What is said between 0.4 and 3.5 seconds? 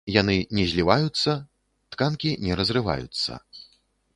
не зліваюцца, тканкі не разрываюцца.